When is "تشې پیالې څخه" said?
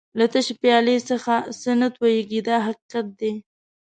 0.33-1.33